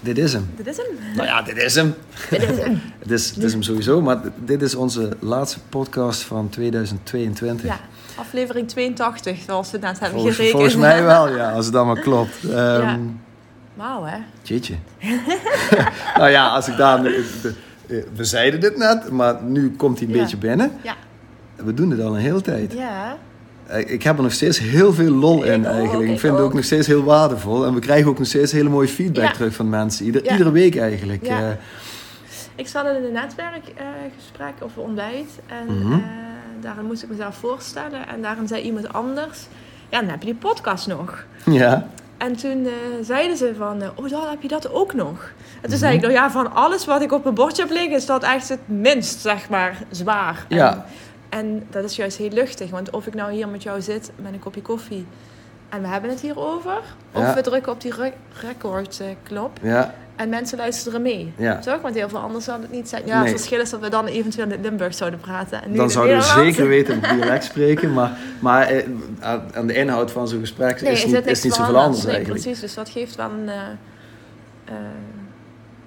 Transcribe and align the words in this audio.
dit 0.00 0.18
is 0.18 0.32
hem. 0.32 0.50
dit 0.56 0.66
is 0.66 0.76
hem. 0.76 0.86
Nou 1.14 1.26
ja, 1.28 1.42
dit 1.42 1.56
is 1.56 1.74
hem. 1.74 1.94
Dit 2.30 2.42
is 2.42 2.58
hem. 2.58 2.80
Het 2.98 3.10
is, 3.10 3.30
het 3.34 3.42
is 3.44 3.52
hem 3.52 3.62
sowieso, 3.62 4.00
maar 4.02 4.20
dit 4.44 4.62
is 4.62 4.74
onze 4.74 5.16
laatste 5.20 5.58
podcast 5.68 6.22
van 6.22 6.48
2022. 6.48 7.66
Ja, 7.66 7.78
aflevering 8.16 8.68
82, 8.68 9.38
zoals 9.46 9.70
we 9.70 9.78
net 9.78 9.98
hebben 9.98 10.10
volgens, 10.10 10.36
gerekend. 10.36 10.60
volgens 10.60 10.80
mij 10.82 11.02
wel, 11.14 11.28
ja, 11.36 11.52
als 11.52 11.66
het 11.66 11.74
allemaal 11.74 11.96
klopt. 12.00 12.36
Ja. 12.40 12.98
Wauw, 13.74 14.04
hè? 14.04 14.16
Jeetje. 14.42 14.74
nou 16.18 16.30
ja, 16.30 16.48
als 16.48 16.68
ik 16.68 16.76
daar... 16.76 17.02
We 18.14 18.24
zeiden 18.24 18.60
dit 18.60 18.76
net, 18.76 19.10
maar 19.10 19.42
nu 19.42 19.70
komt 19.76 19.98
hij 19.98 20.08
een 20.08 20.14
Ja. 20.14 20.20
beetje 20.20 20.36
binnen. 20.36 20.72
Ja. 20.82 20.94
We 21.56 21.74
doen 21.74 21.88
dit 21.90 22.00
al 22.00 22.14
een 22.14 22.20
hele 22.20 22.40
tijd. 22.40 22.72
Ja. 22.72 23.16
Eh, 23.66 23.90
Ik 23.92 24.02
heb 24.02 24.16
er 24.16 24.22
nog 24.22 24.32
steeds 24.32 24.58
heel 24.58 24.92
veel 24.94 25.10
lol 25.10 25.42
in 25.42 25.60
Ik 25.60 25.66
ook, 25.66 25.72
eigenlijk. 25.72 26.08
Ik 26.08 26.14
ik 26.14 26.20
vind 26.20 26.32
het 26.32 26.42
ook 26.42 26.48
ook. 26.48 26.54
nog 26.54 26.64
steeds 26.64 26.86
heel 26.86 27.04
waardevol. 27.04 27.64
En 27.66 27.74
we 27.74 27.80
krijgen 27.80 28.08
ook 28.10 28.18
nog 28.18 28.26
steeds 28.28 28.52
hele 28.52 28.68
mooie 28.68 28.88
feedback 28.88 29.24
Ja. 29.24 29.32
terug 29.32 29.54
van 29.54 29.68
mensen. 29.68 30.04
Ieder, 30.06 30.24
Ja. 30.24 30.30
Iedere 30.32 30.50
week 30.52 30.76
eigenlijk. 30.76 31.26
Ja. 31.26 31.38
Eh, 31.40 31.56
Ik 32.54 32.68
zat 32.68 32.84
in 32.86 33.04
een 33.04 33.12
netwerkgesprek 33.12 34.52
over 34.60 34.82
ontbijt. 34.82 35.30
En 35.46 35.78
Mhm. 35.80 35.92
eh, 35.92 35.98
daarin 36.60 36.84
moest 36.84 37.02
ik 37.02 37.08
mezelf 37.08 37.36
voorstellen. 37.36 38.08
En 38.08 38.22
daarin 38.22 38.48
zei 38.48 38.62
iemand 38.62 38.92
anders... 38.92 39.38
Ja, 39.88 40.00
dan 40.00 40.08
heb 40.10 40.18
je 40.20 40.26
die 40.26 40.34
podcast 40.34 40.86
nog. 40.86 41.24
ja. 41.44 41.86
En 42.18 42.36
toen 42.36 42.64
eh, 42.66 42.72
zeiden 43.02 43.36
ze 43.36 43.52
van... 43.58 43.82
eh, 43.82 43.88
oh, 43.94 44.10
dan 44.10 44.28
heb 44.30 44.42
je 44.42 44.48
dat 44.48 44.72
ook 44.72 44.94
nog. 44.94 45.32
En 45.60 45.60
toen 45.62 45.70
Mhm. 45.70 45.78
zei 45.78 45.94
ik... 45.94 46.00
Nou 46.00 46.12
ja, 46.12 46.30
van 46.30 46.54
alles 46.54 46.84
wat 46.84 47.02
ik 47.02 47.12
op 47.12 47.22
mijn 47.22 47.34
bordje 47.34 47.62
heb 47.62 47.70
liggen... 47.70 47.92
is 47.96 48.06
dat 48.06 48.22
echt 48.22 48.48
het 48.48 48.58
minst, 48.66 49.20
zeg 49.20 49.48
maar, 49.48 49.78
zwaar. 49.90 50.44
Ja. 50.48 50.72
En, 50.72 50.84
en 51.38 51.66
dat 51.70 51.84
is 51.84 51.96
juist 51.96 52.16
heel 52.16 52.30
luchtig. 52.30 52.70
Want 52.70 52.90
of 52.90 53.06
ik 53.06 53.14
nou 53.14 53.32
hier 53.32 53.48
met 53.48 53.62
jou 53.62 53.80
zit 53.80 54.10
met 54.16 54.32
een 54.32 54.38
kopje 54.38 54.62
koffie... 54.62 55.06
en 55.68 55.82
we 55.82 55.88
hebben 55.88 56.10
het 56.10 56.20
hierover... 56.20 56.78
of 57.12 57.20
Ja. 57.22 57.34
we 57.34 57.40
drukken 57.40 57.72
op 57.72 57.80
die 57.80 57.94
re- 57.94 58.12
recordknop... 58.40 59.58
Ja. 59.62 59.94
En 60.16 60.28
mensen 60.28 60.58
luisteren 60.58 61.02
mee. 61.02 61.32
Ja. 61.36 61.58
Toch? 61.58 61.80
Want 61.80 61.94
heel 61.94 62.08
veel 62.08 62.18
anders 62.18 62.44
zou 62.44 62.60
het 62.60 62.70
niet 62.70 62.88
zijn. 62.88 63.06
Ja, 63.06 63.18
Nee. 63.20 63.28
het 63.28 63.36
verschil 63.40 63.60
is 63.60 63.70
dat 63.70 63.80
we 63.80 63.88
dan 63.88 64.06
eventueel 64.06 64.50
in 64.50 64.60
Limburg 64.60 64.94
zouden 64.94 65.20
praten. 65.20 65.62
En 65.62 65.70
nu 65.70 65.76
Dan 65.76 65.90
zouden 65.90 66.16
we 66.16 66.22
zeker 66.22 66.68
weten 66.68 67.00
het 67.00 67.10
dialect 67.18 67.44
spreken. 67.44 67.92
Maar, 67.92 68.18
maar 68.40 68.66
eh, 68.66 68.86
aan 69.54 69.66
de 69.66 69.74
inhoud 69.74 70.10
van 70.10 70.28
zo'n 70.28 70.40
gesprek 70.40 70.80
Nee, 70.80 70.92
is, 70.92 71.04
niet, 71.06 71.26
is 71.26 71.42
niet 71.42 71.54
zoveel 71.54 71.76
anders 71.78 72.04
Nee, 72.04 72.14
eigenlijk. 72.14 72.42
precies. 72.42 72.60
Dus 72.62 72.74
dat 72.74 72.88
geeft 72.88 73.16
wel 73.16 73.30
een... 73.30 73.48
eh, 73.48 73.56
eh, 74.64 74.74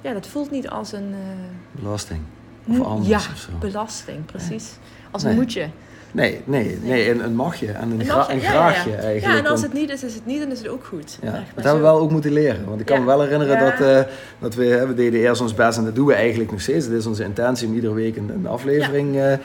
ja, 0.02 0.14
dat 0.14 0.28
voelt 0.28 0.52
niet 0.52 0.70
als 0.70 0.92
een... 0.92 1.14
eh, 1.14 1.82
Belasting. 1.82 2.20
Of 2.68 2.82
anders 2.82 3.10
ja, 3.10 3.18
of 3.18 3.38
zo. 3.38 3.50
belasting, 3.60 4.26
precies. 4.26 4.72
Als 5.12 5.24
Nee. 5.24 5.32
een 5.32 5.38
moetje. 5.38 5.68
Nee, 6.12 6.42
nee, 6.44 6.78
nee. 6.84 7.10
Een, 7.12 7.24
een 7.24 7.36
magje 7.36 7.72
en 7.72 7.92
een, 7.92 8.00
Een 8.00 8.06
gra 8.06 8.16
magje, 8.16 8.34
een 8.34 8.40
ja, 8.40 8.46
ja, 8.46 8.52
graagje 8.52 8.90
ja. 8.90 8.96
eigenlijk. 8.98 9.38
Ja, 9.38 9.46
en 9.46 9.52
als 9.52 9.62
het 9.62 9.74
niet 9.74 9.90
is, 9.90 10.04
is 10.04 10.14
het 10.14 10.26
niet 10.26 10.42
en 10.42 10.52
is 10.52 10.58
het 10.58 10.68
ook 10.68 10.86
goed. 10.86 11.18
Ja, 11.22 11.32
dat 11.32 11.64
hebben 11.64 11.74
we 11.74 11.88
wel 11.88 12.00
ook 12.00 12.12
moeten 12.12 12.32
leren. 12.32 12.66
Want 12.68 12.80
ik 12.80 12.86
kan 12.86 13.00
me 13.00 13.06
wel 13.06 13.22
herinneren 13.22 13.60
dat, 13.60 13.88
eh, 13.88 14.12
dat 14.40 14.56
we, 14.56 14.86
we 14.88 14.94
deden 14.94 15.20
eerst 15.20 15.42
ons 15.42 15.54
best 15.54 15.78
en 15.78 15.84
dat 15.86 15.96
doen 15.96 16.06
we 16.06 16.14
eigenlijk 16.14 16.52
nog 16.52 16.62
steeds. 16.62 16.86
Het 16.86 16.94
is 16.94 17.06
onze 17.06 17.24
intentie 17.24 17.68
om 17.68 17.74
iedere 17.74 17.94
week 17.94 18.16
een, 18.18 18.30
een 18.34 18.48
aflevering 18.48 19.16
eh, 19.16 19.34
eh, 19.34 19.40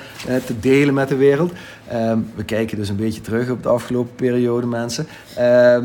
te 0.46 0.60
delen 0.60 0.94
met 0.94 1.08
de 1.08 1.16
wereld. 1.16 1.52
Ehm, 1.88 2.18
we 2.34 2.44
kijken 2.44 2.76
dus 2.76 2.88
een 2.88 2.96
beetje 2.96 3.20
terug 3.20 3.50
op 3.50 3.62
de 3.62 3.68
afgelopen 3.68 4.14
periode, 4.14 4.66
mensen. 4.66 5.06
Ehm, 5.36 5.84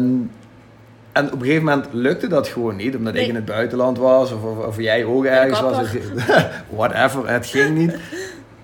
en 1.12 1.26
op 1.26 1.34
een 1.34 1.40
gegeven 1.42 1.64
moment 1.64 1.86
lukte 1.92 2.28
dat 2.28 2.48
gewoon 2.48 2.76
niet, 2.76 2.96
omdat 2.96 3.14
ik 3.14 3.20
Nee. 3.20 3.30
in 3.30 3.36
het 3.36 3.46
buitenland 3.46 3.98
was 3.98 4.32
of, 4.32 4.44
of, 4.44 4.66
of 4.66 4.78
jij 4.80 5.06
ook 5.06 5.26
ergens 5.26 5.62
was. 5.62 5.76
kapper. 5.76 6.64
Whatever, 6.76 7.30
het 7.30 7.46
ging 7.46 7.78
niet. 7.78 7.96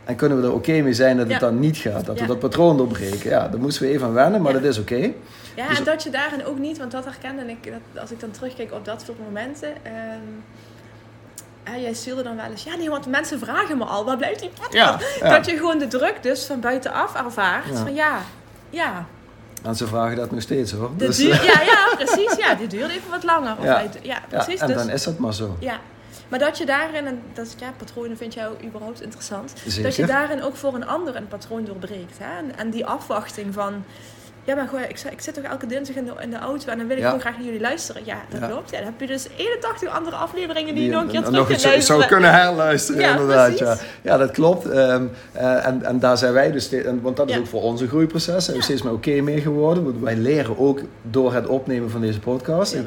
En 0.06 0.16
kunnen 0.16 0.42
we 0.42 0.48
er 0.48 0.54
oké 0.54 0.82
mee 0.82 0.94
zijn 0.94 1.18
dat 1.18 1.26
het 1.26 1.34
Ja. 1.34 1.40
dan 1.40 1.60
niet 1.60 1.78
gaat, 1.78 2.06
dat 2.06 2.20
we 2.20 2.26
dat 2.26 2.40
patroon 2.40 2.78
doorbreken. 2.78 3.30
Ja, 3.30 3.48
daar 3.48 3.60
moesten 3.60 3.84
we 3.84 3.90
even 3.90 4.08
aan 4.08 4.14
wennen, 4.14 4.42
maar 4.42 4.54
dat 4.54 4.64
is 4.64 4.78
oké. 4.80 5.12
Ja, 5.56 5.68
Dus- 5.68 5.78
en 5.78 5.84
dat 5.84 6.04
je 6.04 6.10
daarin 6.10 6.46
ook 6.46 6.58
niet, 6.58 6.78
want 6.78 6.92
dat 6.92 7.06
herkende 7.06 7.44
ik, 7.46 7.64
dat, 7.64 8.02
als 8.02 8.12
ik 8.12 8.20
dan 8.20 8.32
terugkijk 8.32 8.72
op 8.74 8.86
dat 8.86 9.04
soort 9.06 9.20
momenten. 9.20 9.70
ehm, 9.84 11.82
jij 11.82 11.94
stuurde 11.94 12.24
dan 12.24 12.36
wel 12.36 12.46
eens, 12.46 12.64
ja 12.64 12.76
nee, 12.76 12.90
want 12.90 13.06
mensen 13.08 13.40
vragen 13.40 13.78
me 13.78 13.84
al, 13.84 14.06
waar 14.06 14.18
blijft 14.18 14.40
die 14.40 14.50
podcast? 14.50 14.74
Ja, 14.74 15.00
ja. 15.20 15.36
Dat 15.36 15.46
je 15.46 15.58
gewoon 15.58 15.78
de 15.78 15.88
druk 15.88 16.18
dus 16.22 16.46
van 16.46 16.60
buitenaf 16.60 17.16
ervaart. 17.16 17.68
Ja. 17.70 17.76
Van 17.76 17.94
ja, 17.94 18.18
ja, 18.70 19.06
En 19.64 19.76
ze 19.76 19.88
vragen 19.88 20.16
dat 20.16 20.32
nog 20.32 20.42
steeds 20.42 20.72
hoor. 20.72 20.90
Dus, 20.98 21.18
duur, 21.18 21.44
ja, 21.44 21.62
ja, 21.62 21.96
precies. 21.96 22.36
Ja, 22.38 22.56
die 22.56 22.68
duurt 22.68 22.90
even 22.90 23.10
wat 23.10 23.24
langer. 23.24 23.56
Of 23.60 23.64
ja, 23.64 23.82
ja, 24.02 24.20
precies. 24.30 24.60
en 24.60 24.68
dus, 24.68 24.76
dan 24.76 24.90
is 24.90 25.04
dat 25.04 25.18
maar 25.18 25.34
zo. 25.34 25.56
ja. 25.60 25.80
Maar 26.28 26.40
dat 26.40 26.58
je 26.58 26.66
daarin, 26.66 27.06
en 27.06 27.22
dat 27.34 27.46
is, 27.46 27.54
ja, 27.60 27.72
patronen 27.78 28.18
vind 28.18 28.34
jij 28.34 28.50
überhaupt 28.64 29.02
interessant. 29.02 29.54
Zeker. 29.66 29.84
Dat 29.84 29.96
je 29.96 30.06
daarin 30.06 30.44
ook 30.44 30.56
voor 30.56 30.76
een 30.76 30.88
ander 30.88 31.16
een 31.16 31.28
patroon 31.28 31.66
doorbreekt. 31.66 32.18
Hè? 32.18 32.38
En, 32.38 32.58
en 32.58 32.70
die 32.70 32.86
afwachting 32.86 33.54
van, 33.54 33.84
ja 34.46 34.56
maar 34.56 34.68
goh, 34.68 34.80
ik, 34.82 35.00
ik 35.12 35.22
zit 35.22 35.34
toch 35.34 35.44
elke 35.44 35.66
dinsdag 35.68 35.96
in 35.96 36.06
de, 36.06 36.12
in 36.22 36.30
de 36.30 36.38
auto 36.38 36.72
en 36.72 36.78
dan 36.78 36.88
wil 36.88 36.96
ik 36.96 37.02
Ja. 37.02 37.06
gewoon 37.08 37.22
graag 37.22 37.36
naar 37.36 37.46
jullie 37.46 37.60
luisteren. 37.60 38.02
Ja, 38.06 38.18
dat 38.30 38.50
klopt. 38.50 38.70
Ja, 38.72 38.78
dan 38.78 38.86
heb 38.86 39.00
je 39.00 39.08
dus 39.08 39.28
81 39.36 39.90
andere 39.90 40.16
afleveringen 40.16 40.76
die, 40.76 40.84
je 40.86 40.92
nog 40.92 41.02
een 41.02 41.08
keer 41.08 41.24
terug 41.24 41.48
kunt 41.48 41.60
zou- 41.62 41.74
luisteren. 41.74 42.02
zou 42.02 42.12
kunnen 42.14 42.32
herluisteren, 42.34 43.02
Ja, 43.02 43.12
inderdaad. 43.12 43.58
Ja. 43.60 43.66
precies. 43.66 43.86
ja, 44.02 44.18
dat 44.18 44.32
klopt. 44.32 44.66
Ehm, 44.70 45.04
eh, 45.32 45.66
en, 45.66 45.84
en 45.84 46.00
daar 46.00 46.18
zijn 46.18 46.34
wij 46.34 46.52
dus 46.52 46.72
en, 46.72 47.02
want 47.02 47.18
dat 47.18 47.30
is 47.30 47.38
ook 47.38 47.48
voor 47.48 47.62
onze 47.62 47.88
groeiproces, 47.88 48.46
zijn 48.46 48.58
we 48.58 48.64
steeds 48.64 48.82
meer 48.82 48.94
oké 48.94 49.22
mee 49.22 49.42
geworden. 49.42 49.84
Want 49.84 50.00
wij 50.00 50.16
leren 50.16 50.58
ook 50.60 50.80
door 51.02 51.34
het 51.34 51.48
opnemen 51.48 51.90
van 51.90 52.02
deze 52.02 52.20
podcast. 52.20 52.78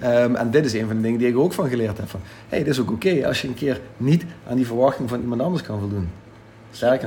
Ehm, 0.00 0.34
en 0.34 0.50
dit 0.50 0.64
is 0.64 0.72
een 0.72 0.86
van 0.86 0.96
de 0.96 1.02
dingen 1.02 1.18
die 1.18 1.28
ik 1.28 1.38
ook 1.38 1.52
van 1.52 1.68
geleerd 1.68 1.98
heb. 1.98 2.08
Van, 2.08 2.20
hey, 2.48 2.58
dit 2.58 2.68
is 2.68 2.80
ook 2.80 2.90
oké 2.90 3.26
als 3.26 3.42
je 3.42 3.48
een 3.48 3.54
keer 3.54 3.80
niet 3.96 4.24
aan 4.48 4.56
die 4.56 4.66
verwachting 4.66 5.08
van 5.08 5.20
iemand 5.20 5.40
anders 5.40 5.62
kan 5.62 5.78
voldoen. 5.80 6.10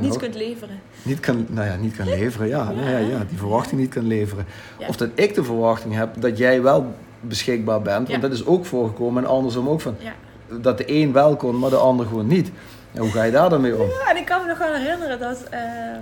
Nog, 0.01 0.17
kunt 0.17 0.35
leveren. 0.35 0.79
niet 1.03 1.19
kan, 1.19 1.45
nou 1.49 1.67
ja, 1.67 1.75
niet 1.75 1.95
kan 1.95 2.05
leveren. 2.09 2.47
Ja, 2.47 2.63
nou 2.71 2.89
ja, 2.89 2.97
ja, 2.97 3.17
die 3.29 3.37
verwachting 3.37 3.81
niet 3.81 3.93
kan 3.93 4.07
leveren. 4.07 4.45
Ja. 4.79 4.87
Of 4.87 4.95
dat 4.97 5.09
ik 5.13 5.33
de 5.35 5.43
verwachting 5.43 5.93
heb 5.95 6.09
dat 6.21 6.37
jij 6.37 6.61
wel 6.61 6.93
beschikbaar 7.19 7.81
bent. 7.81 7.95
Want 8.09 8.21
Ja. 8.21 8.27
dat 8.27 8.31
is 8.31 8.45
ook 8.45 8.65
voorgekomen 8.65 9.23
en 9.23 9.29
andersom 9.29 9.69
ook 9.69 9.81
van 9.81 9.95
Ja. 9.99 10.11
dat 10.59 10.77
de 10.77 10.83
een 10.91 11.11
wel 11.13 11.35
kon, 11.35 11.59
maar 11.59 11.69
de 11.69 11.75
ander 11.75 12.05
gewoon 12.05 12.27
niet. 12.27 12.51
En 12.93 13.01
hoe 13.01 13.11
ga 13.11 13.23
je 13.23 13.31
daar 13.31 13.49
dan 13.49 13.61
mee 13.61 13.75
om? 13.75 13.87
Ja, 13.89 14.09
en 14.09 14.17
ik 14.17 14.25
kan 14.25 14.41
me 14.41 14.47
nog 14.47 14.57
wel 14.57 14.73
herinneren 14.73 15.19
dat, 15.19 15.43
ehm, 15.49 15.99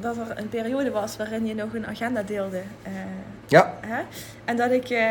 dat 0.00 0.16
er 0.16 0.38
een 0.38 0.48
periode 0.48 0.90
was 0.90 1.16
waarin 1.16 1.46
je 1.46 1.54
nog 1.54 1.74
een 1.74 1.86
agenda 1.86 2.22
deelde. 2.22 2.62
eh, 2.82 2.92
Ja, 3.48 3.74
hè? 3.80 4.00
En 4.44 4.56
dat 4.56 4.70
ik, 4.70 4.88
eh, 4.88 5.06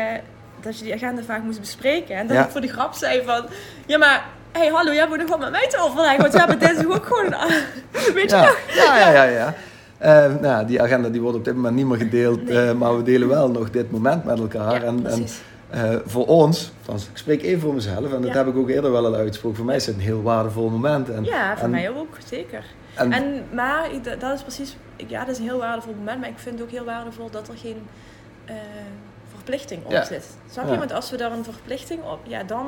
dat 0.60 0.78
je 0.78 0.84
die 0.84 0.94
agenda 0.94 1.22
vaak 1.22 1.42
moest 1.42 1.60
bespreken. 1.60 2.16
En 2.16 2.26
dat 2.26 2.36
Ja. 2.36 2.44
ik 2.44 2.50
voor 2.50 2.60
de 2.60 2.68
grap 2.68 2.94
zei 2.94 3.22
van, 3.24 3.44
ja 3.86 3.98
maar, 3.98 4.24
hé 4.56 4.62
hey, 4.62 4.70
hallo, 4.72 4.92
jij 4.92 5.08
moet 5.08 5.18
nog 5.18 5.28
wat 5.28 5.38
met 5.38 5.50
mij 5.50 5.66
te 5.68 5.78
overleggen. 5.80 6.20
Want 6.20 6.32
we 6.32 6.38
hebben 6.38 6.58
dinsdag 6.58 6.86
ook 6.86 7.06
gewoon, 7.06 7.30
weet 8.14 8.30
je 8.30 8.36
Ja, 8.36 8.42
nog? 8.42 8.58
ja, 8.74 8.98
ja, 8.98 9.10
ja. 9.10 9.24
ja. 9.24 9.54
Eh, 9.98 10.34
nou, 10.40 10.66
die 10.66 10.82
agenda 10.82 11.08
die 11.08 11.20
wordt 11.20 11.36
op 11.36 11.44
dit 11.44 11.54
moment 11.54 11.74
niet 11.74 11.86
meer 11.86 11.96
gedeeld, 11.98 12.44
Nee. 12.44 12.68
eh, 12.68 12.72
maar 12.74 12.96
we 12.96 13.02
delen 13.02 13.28
wel 13.28 13.50
nog 13.50 13.70
dit 13.70 13.90
moment 13.90 14.24
met 14.24 14.38
elkaar. 14.38 14.74
Ja, 14.74 14.82
en, 14.82 15.06
en 15.06 15.26
eh, 15.70 15.96
voor 16.06 16.26
ons, 16.26 16.72
althans, 16.80 17.04
ik 17.08 17.16
spreek 17.16 17.42
even 17.42 17.60
voor 17.60 17.74
mezelf 17.74 18.12
en 18.12 18.20
dat 18.22 18.30
Ja. 18.30 18.36
heb 18.36 18.46
ik 18.46 18.56
ook 18.56 18.68
eerder 18.68 18.92
wel 18.92 19.06
al 19.06 19.14
uitgesproken. 19.14 19.56
Voor 19.56 19.66
mij 19.66 19.76
is 19.76 19.86
het 19.86 19.94
een 19.94 20.00
heel 20.00 20.22
waardevol 20.22 20.68
moment. 20.68 21.10
En, 21.10 21.24
ja, 21.24 21.54
voor 21.54 21.64
en- 21.64 21.70
mij 21.70 21.90
ook, 21.90 22.16
zeker. 22.26 22.64
En, 22.94 23.12
En, 23.12 23.44
maar 23.52 23.88
dat 24.18 24.32
is 24.34 24.42
precies, 24.42 24.76
ja, 25.06 25.20
dat 25.20 25.28
is 25.28 25.38
een 25.38 25.44
heel 25.44 25.58
waardevol 25.58 25.94
moment. 25.98 26.20
Maar 26.20 26.28
ik 26.28 26.38
vind 26.38 26.54
het 26.54 26.64
ook 26.64 26.70
heel 26.74 26.84
waardevol 26.84 27.30
dat 27.30 27.48
er 27.48 27.56
geen 27.56 27.86
eh, 28.44 28.54
verplichting 29.34 29.84
op 29.84 29.90
Ja. 29.90 30.04
zit. 30.04 30.24
Snap 30.50 30.70
je? 30.70 30.78
Want 30.78 30.92
als 30.92 31.10
we 31.10 31.16
daar 31.16 31.32
een 31.32 31.44
verplichting 31.44 32.00
op, 32.02 32.18
ja, 32.22 32.42
dan. 32.42 32.66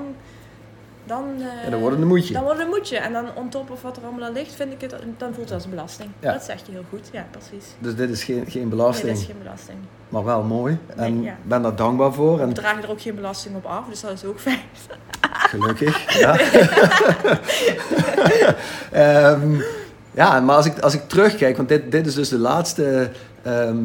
Dan, 1.08 1.24
eh, 1.38 1.64
Ja, 1.64 1.70
dan 1.70 1.80
wordt 1.80 1.94
het 1.94 2.02
een 2.04 2.10
moedje. 2.10 2.32
Dan 2.32 2.42
wordt 2.42 2.58
het 2.58 2.66
een 2.68 2.74
moedje. 2.74 2.96
En 2.98 3.12
dan 3.12 3.24
on 3.34 3.48
top 3.48 3.70
of 3.70 3.82
wat 3.82 3.96
er 3.96 4.02
allemaal 4.02 4.32
ligt, 4.32 4.54
vind 4.54 4.72
ik 4.72 4.80
het, 4.80 4.94
dan 5.16 5.34
voelt 5.34 5.48
het 5.48 5.52
als 5.54 5.68
belasting. 5.68 6.10
Ja. 6.20 6.32
Dat 6.32 6.42
zeg 6.42 6.56
je 6.66 6.72
heel 6.72 6.84
goed, 6.88 7.08
ja, 7.12 7.26
precies. 7.30 7.64
dus 7.78 7.94
dit 7.94 8.10
is 8.10 8.24
geen, 8.24 8.44
geen 8.48 8.60
Nee, 8.60 8.70
belasting, 8.70 9.08
dat 9.12 9.20
is 9.20 9.26
geen 9.26 9.38
belasting. 9.42 9.78
maar 10.08 10.24
wel 10.24 10.42
mooi. 10.42 10.78
En 10.96 11.14
Nee, 11.14 11.22
ja. 11.24 11.36
ben 11.42 11.62
daar 11.62 11.76
dankbaar 11.76 12.12
voor. 12.12 12.40
En 12.40 12.48
We 12.48 12.54
dragen 12.54 12.82
er 12.82 12.90
ook 12.90 13.00
geen 13.00 13.14
belasting 13.14 13.56
op 13.56 13.64
af, 13.64 13.84
dus 13.88 14.00
dat 14.00 14.10
is 14.12 14.24
ook 14.24 14.40
fijn. 14.40 14.60
Gelukkig, 15.50 16.18
ja. 16.18 16.36
Ehm, 18.92 19.60
ja, 20.10 20.40
maar 20.40 20.56
als 20.56 20.66
ik, 20.66 20.78
als 20.78 20.94
ik 20.94 21.08
terugkijk, 21.08 21.56
want 21.56 21.68
dit, 21.68 21.90
dit 21.92 22.06
is 22.06 22.14
dus 22.14 22.28
de 22.28 22.38
laatste, 22.38 23.10
ehm, 23.42 23.78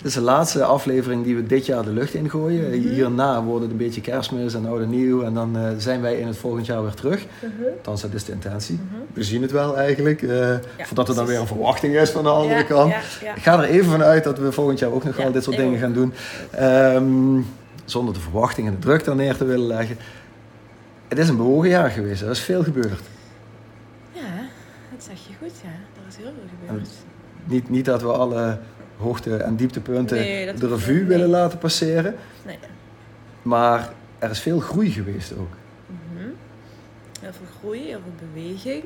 dit 0.00 0.08
is 0.08 0.14
de 0.14 0.20
laatste 0.20 0.64
aflevering 0.64 1.24
die 1.24 1.36
we 1.36 1.46
dit 1.46 1.66
jaar 1.66 1.82
de 1.82 1.90
lucht 1.92 2.14
ingooien. 2.14 2.80
Mhm. 2.80 2.88
Hierna 2.88 3.42
wordt 3.42 3.62
het 3.62 3.70
een 3.70 3.76
beetje 3.76 4.00
kerstmis 4.00 4.54
en 4.54 4.66
oud 4.66 4.80
en 4.80 4.90
nieuw 4.90 5.22
en 5.22 5.34
dan 5.34 5.56
eh, 5.56 5.68
zijn 5.78 6.00
wij 6.00 6.14
in 6.18 6.26
het 6.26 6.36
volgend 6.36 6.66
jaar 6.66 6.82
weer 6.82 6.94
terug. 6.94 7.26
Althans, 7.76 8.00
dat 8.00 8.14
is 8.14 8.24
de 8.24 8.32
intentie. 8.32 8.74
Mhm. 8.74 9.00
We 9.12 9.24
zien 9.24 9.42
het 9.42 9.50
wel 9.50 9.76
eigenlijk, 9.76 10.22
eh, 10.22 10.56
voordat 10.78 11.08
er 11.08 11.14
dan 11.14 11.26
weer 11.26 11.40
een 11.40 11.46
verwachting 11.46 11.94
is 11.94 12.10
van 12.10 12.22
de 12.22 12.28
andere 12.28 12.58
Ja, 12.58 12.62
kant. 12.62 12.90
Ja, 12.92 13.00
ja. 13.22 13.34
Ik 13.34 13.42
ga 13.42 13.62
er 13.62 13.68
even 13.68 13.90
vanuit 13.90 14.24
dat 14.24 14.38
we 14.38 14.52
volgend 14.52 14.78
jaar 14.78 14.90
ook 14.90 15.04
nog 15.04 15.16
Ja, 15.16 15.22
wel 15.22 15.32
dit 15.32 15.42
soort 15.44 15.56
dingen 15.56 15.78
gaan 15.78 15.92
doen. 15.92 16.12
Ehm, 16.50 17.40
zonder 17.84 18.14
de 18.14 18.20
verwachting 18.20 18.66
en 18.66 18.72
de 18.74 18.78
druk 18.78 19.04
daar 19.04 19.16
neer 19.16 19.36
te 19.36 19.44
willen 19.44 19.66
leggen. 19.66 19.96
Het 21.08 21.18
is 21.18 21.28
een 21.28 21.36
bewogen 21.36 21.68
jaar 21.68 21.90
geweest. 21.90 22.22
Er 22.22 22.30
is 22.30 22.40
veel 22.40 22.62
gebeurd. 22.62 23.00
Ja, 24.12 24.20
dat 24.92 25.04
zeg 25.04 25.16
je 25.26 25.32
goed, 25.40 25.52
ja. 25.62 25.68
Er 25.68 26.08
is 26.08 26.16
heel 26.16 26.24
veel 26.24 26.66
gebeurd. 26.66 26.88
Niet, 27.44 27.70
niet 27.70 27.84
dat 27.84 28.02
we 28.02 28.08
alle 28.12 28.58
hoogte- 29.00 29.36
en 29.36 29.56
dieptepunten 29.56 30.16
Nee, 30.18 30.54
de 30.54 30.68
revue 30.68 30.98
niet. 30.98 31.06
willen 31.08 31.30
Nee. 31.30 31.40
laten 31.40 31.58
passeren. 31.58 32.14
Nee. 32.46 32.58
Maar 33.42 33.92
er 34.18 34.30
is 34.30 34.40
veel 34.40 34.60
groei 34.60 34.90
geweest 34.90 35.32
ook. 35.38 35.52
Mhm. 35.86 36.24
Heel 37.20 37.32
veel 37.32 37.46
groei, 37.58 37.80
heel 37.86 38.00
veel 38.02 38.28
beweging, 38.32 38.84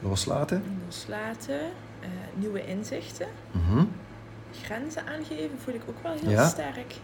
Loslaten. 0.00 0.62
loslaten, 0.84 1.60
eh, 2.00 2.08
nieuwe 2.34 2.66
inzichten, 2.66 3.26
Mhm. 3.50 3.84
grenzen 4.62 5.02
aangeven 5.06 5.58
voel 5.64 5.74
ik 5.74 5.82
ook 5.88 6.02
wel 6.02 6.12
heel 6.22 6.30
Ja. 6.30 6.48
sterk. 6.48 6.94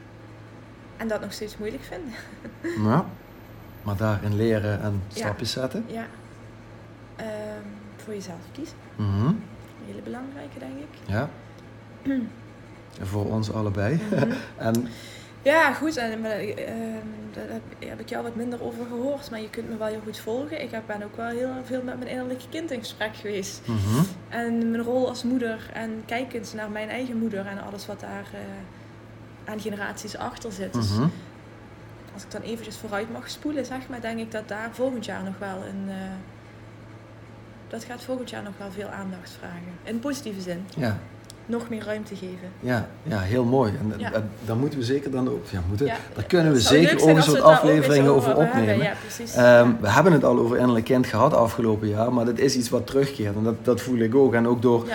En 0.96 1.08
dat 1.08 1.20
nog 1.20 1.32
steeds 1.32 1.58
moeilijk 1.58 1.82
vinden. 1.82 2.12
Ja. 2.90 3.04
Maar 3.82 3.96
daarin 3.96 4.36
leren 4.36 4.82
en 4.82 5.02
Ja. 5.08 5.16
stapjes 5.20 5.50
zetten. 5.52 5.84
Ja. 5.86 6.06
Ehm, 7.16 7.28
voor 7.96 8.14
jezelf 8.14 8.38
kiezen. 8.52 8.76
Mhm. 8.96 9.26
Een 9.26 9.42
hele 9.86 10.02
belangrijke, 10.02 10.58
denk 10.58 10.72
ik. 10.78 10.98
Ja. 11.06 11.28
Voor 13.00 13.24
ons 13.30 13.52
allebei. 13.52 14.00
Mhm. 14.10 14.30
En 14.56 14.88
Ja, 15.42 15.72
goed. 15.72 15.96
En, 15.96 16.10
ehm, 16.24 17.06
daar 17.32 17.44
heb, 17.88 18.00
ik 18.00 18.08
jou 18.08 18.22
wat 18.22 18.34
minder 18.34 18.62
over 18.62 18.86
gehoord. 18.88 19.30
Maar 19.30 19.40
je 19.40 19.50
kunt 19.50 19.68
me 19.68 19.76
wel 19.76 19.86
heel 19.86 20.00
goed 20.04 20.18
volgen. 20.18 20.62
Ik 20.62 20.70
ben 20.86 21.02
ook 21.02 21.16
wel 21.16 21.26
heel 21.28 21.50
veel 21.64 21.82
met 21.82 21.98
mijn 21.98 22.10
innerlijke 22.10 22.48
kind 22.50 22.70
in 22.70 22.78
gesprek 22.78 23.16
geweest. 23.16 23.60
mhm. 23.64 24.02
En 24.28 24.70
mijn 24.70 24.82
rol 24.82 25.08
als 25.08 25.22
moeder. 25.22 25.70
En 25.72 26.02
kijkend 26.06 26.52
naar 26.56 26.70
mijn 26.70 26.88
eigen 26.88 27.16
moeder. 27.18 27.46
En 27.46 27.62
alles 27.62 27.86
wat 27.86 28.00
daar 28.00 28.26
eh, 28.32 29.50
aan 29.52 29.60
generaties 29.60 30.16
achter 30.16 30.52
zit. 30.52 30.72
Dus 30.72 30.90
als 32.14 32.22
ik 32.22 32.30
dan 32.30 32.40
eventjes 32.42 32.76
vooruit 32.76 33.12
mag 33.12 33.30
spoelen, 33.30 33.66
zeg 33.66 33.88
maar, 33.88 34.00
denk 34.00 34.18
ik 34.18 34.30
dat 34.32 34.48
daar 34.48 34.68
volgend 34.72 35.04
jaar 35.04 35.22
nog 35.22 35.38
wel 35.38 35.56
een. 35.64 35.84
eh, 35.88 35.94
dat 37.68 37.84
gaat 37.84 38.02
volgend 38.02 38.30
jaar 38.30 38.42
nog 38.42 38.52
wel 38.58 38.70
veel 38.70 38.88
aandacht 38.88 39.30
vragen. 39.38 39.72
In 39.82 39.98
positieve 39.98 40.40
zin. 40.40 40.66
Ja. 40.76 40.98
Nog 41.46 41.68
meer 41.68 41.84
ruimte 41.84 42.14
geven. 42.14 42.48
Ja, 42.60 42.88
ja, 43.02 43.18
heel 43.18 43.44
mooi. 43.44 43.72
En 43.80 43.94
Ja. 44.00 44.10
daar 44.44 44.56
moeten 44.56 44.78
we 44.78 44.84
zeker 44.84 45.10
dan 45.10 45.28
ook. 45.28 45.44
Ja, 45.50 45.60
moeten, 45.68 45.86
Ja, 45.86 45.96
daar 46.14 46.24
kunnen 46.24 46.52
we 46.52 46.60
zeker 46.60 47.02
ook 47.02 47.16
een 47.16 47.22
soort 47.22 47.40
afleveringen 47.40 48.10
over 48.14 48.36
opnemen. 48.36 48.78
Ja. 48.78 48.92
Ehm, 49.36 49.70
we 49.80 49.90
hebben 49.90 50.12
het 50.12 50.24
al 50.24 50.38
over 50.38 50.56
innerlijk 50.58 50.84
kind 50.84 51.06
gehad 51.06 51.34
afgelopen 51.34 51.88
jaar, 51.88 52.12
maar 52.12 52.24
dat 52.24 52.38
is 52.38 52.56
iets 52.56 52.68
wat 52.68 52.86
terugkeert. 52.86 53.36
En 53.36 53.42
dat, 53.42 53.54
dat 53.64 53.80
voel 53.80 53.98
ik 53.98 54.14
ook. 54.14 54.34
En 54.34 54.46
ook 54.48 54.62
door, 54.62 54.86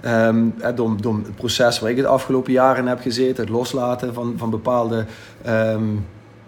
ehm, 0.00 0.44
eh, 0.60 0.76
door, 0.76 1.00
door 1.00 1.14
het 1.14 1.34
proces 1.34 1.78
waar 1.80 1.90
ik 1.90 1.96
het 1.96 2.06
afgelopen 2.06 2.52
jaar 2.52 2.78
in 2.78 2.86
heb 2.86 3.00
gezeten, 3.00 3.44
het 3.44 3.52
loslaten 3.52 4.14
van, 4.14 4.34
van 4.36 4.50
bepaalde 4.50 5.04
ehm, 5.42 5.84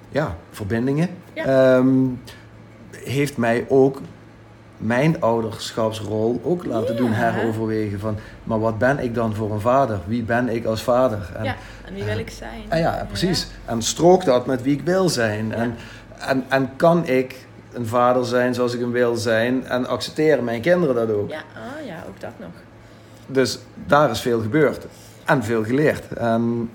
ja, 0.09 0.37
verbindingen, 0.51 1.09
heeft 3.05 3.37
mij 3.37 3.67
ook 3.69 4.01
mijn 4.79 5.21
ouderschapsrol 5.21 6.41
ook 6.45 6.65
laten 6.65 6.97
doen 6.97 7.13
heroverwegen. 7.13 8.01
Van, 8.01 8.17
maar 8.45 8.61
wat 8.61 8.79
ben 8.79 8.99
ik 8.99 9.15
dan 9.15 9.35
voor 9.35 9.53
een 9.53 9.61
vader? 9.61 10.01
Wie 10.07 10.23
ben 10.23 10.49
ik 10.49 10.65
als 10.65 10.83
vader? 10.83 11.31
En, 11.37 11.45
ja, 11.45 11.57
en 11.87 11.95
wie 11.95 12.05
wil 12.05 12.19
ik 12.19 12.31
zijn? 12.31 12.63
en 12.69 12.79
ja, 12.79 13.05
precies. 13.09 13.47
En 13.65 13.83
strook 13.83 14.25
dat 14.25 14.47
met 14.47 14.63
wie 14.63 14.77
ik 14.77 14.83
wil 14.85 15.09
zijn. 15.09 15.53
En, 15.53 15.75
en, 16.19 16.45
en 16.49 16.71
kan 16.77 17.07
ik 17.07 17.47
een 17.73 17.87
vader 17.87 18.25
zijn 18.25 18.55
zoals 18.55 18.75
ik 18.75 18.81
hem 18.81 18.93
wil 18.93 19.17
zijn 19.17 19.67
en 19.67 19.87
accepteren 19.87 20.45
mijn 20.45 20.61
kinderen 20.61 20.95
dat 20.95 21.11
ook? 21.11 21.31
Ja, 21.31 21.43
ah, 21.55 21.87
ja, 21.87 22.05
ook 22.09 22.21
dat 22.21 22.33
nog. 22.37 22.51
Dus 23.27 23.59
daar 23.87 24.11
is 24.11 24.21
veel 24.21 24.41
gebeurd 24.41 24.87
en 25.25 25.45
veel 25.45 25.65
geleerd. 25.65 26.13
En 26.13 26.71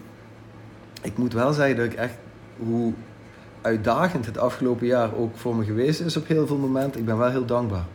ik 1.01 1.17
moet 1.17 1.33
wel 1.33 1.53
zeggen 1.53 1.75
dat 1.75 1.85
ik 1.85 1.93
echt, 1.93 2.13
hoe 2.57 2.93
uitdagend 3.63 4.25
het 4.25 4.37
afgelopen 4.37 4.87
jaar 4.87 5.15
ook 5.15 5.37
voor 5.37 5.55
me 5.55 5.63
geweest 5.63 5.99
is 5.99 6.17
op 6.17 6.27
heel 6.27 6.47
veel 6.47 6.57
momenten, 6.57 6.99
ik 6.99 7.05
ben 7.05 7.17
wel 7.17 7.29
heel 7.29 7.45
dankbaar 7.45 7.85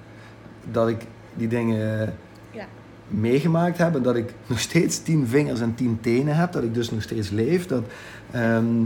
dat 0.71 0.89
ik 0.89 1.07
die 1.35 1.49
dingen 1.49 2.15
Ja. 2.51 2.67
meegemaakt 3.09 3.79
heb 3.79 3.95
en 3.95 4.03
dat 4.03 4.17
ik 4.17 4.33
nog 4.47 4.59
steeds 4.59 5.03
tien 5.03 5.27
vingers 5.27 5.61
en 5.61 5.75
tien 5.75 5.99
tenen 6.01 6.37
heb, 6.37 6.53
dat 6.53 6.63
ik 6.63 6.75
dus 6.75 6.91
nog 6.91 7.03
steeds 7.03 7.31
leef, 7.31 7.67
dat, 7.67 7.83
ehm, 8.31 8.85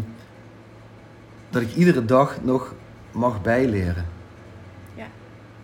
dat 1.50 1.62
ik 1.62 1.74
iedere 1.74 2.04
dag 2.04 2.38
nog 2.42 2.74
mag 3.12 3.42
bijleren. 3.42 4.20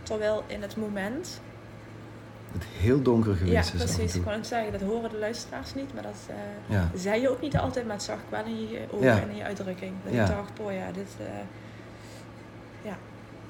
Terwijl 0.08 0.44
in 0.46 0.62
het 0.62 0.76
moment. 0.76 1.40
Het 2.52 2.62
heel 2.78 3.02
donker 3.02 3.30
Ja, 3.32 3.36
geweest 3.38 3.74
is 3.74 3.82
af 3.82 3.88
en 3.88 3.94
precies. 3.96 4.14
Ik 4.14 4.24
wou 4.24 4.36
net 4.36 4.46
zeggen, 4.46 4.72
dat 4.72 4.80
horen 4.80 5.10
de 5.10 5.18
luisteraars 5.18 5.74
niet, 5.74 5.94
maar 5.94 6.02
dat 6.02 6.16
eh, 6.26 6.34
Ja. 6.76 6.90
zei 6.94 7.20
je 7.20 7.28
ook 7.30 7.40
niet 7.40 7.56
altijd, 7.56 7.86
maar 7.86 7.94
het 7.94 8.04
zag 8.04 8.16
ik 8.16 8.24
wel 8.28 8.44
in 8.44 8.68
je 8.68 8.80
ogen 8.90 9.06
Ja. 9.06 9.20
en 9.20 9.28
in 9.30 9.36
je 9.36 9.42
uitdrukking. 9.44 9.92
Dat 10.04 10.12
Ja. 10.12 10.22
ik 10.22 10.28
dacht, 10.36 10.54
boh 10.54 10.72
ja, 10.72 10.92
dit, 10.92 11.08
eh, 11.18 11.24